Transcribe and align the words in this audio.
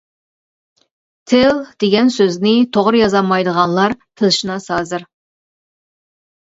«تىل» 1.33 1.61
دېگەن 1.85 2.09
سۆزنى 2.17 2.55
توغرا 2.79 2.99
يازالمايدىغانلار 3.03 3.97
تىلشۇناس 4.23 4.71
ھازىر. 4.77 5.11